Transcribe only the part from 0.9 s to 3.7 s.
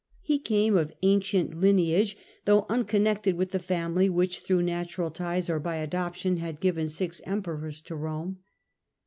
ancient lineage, though A.D. 6S 69. Galba, m unconnected with the